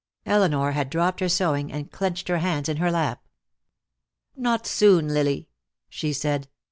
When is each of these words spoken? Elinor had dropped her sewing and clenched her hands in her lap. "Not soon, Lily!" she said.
Elinor 0.25 0.71
had 0.71 0.89
dropped 0.89 1.19
her 1.19 1.29
sewing 1.29 1.71
and 1.71 1.91
clenched 1.91 2.27
her 2.27 2.39
hands 2.39 2.67
in 2.67 2.77
her 2.77 2.89
lap. 2.89 3.23
"Not 4.35 4.65
soon, 4.65 5.09
Lily!" 5.09 5.47
she 5.89 6.11
said. 6.11 6.47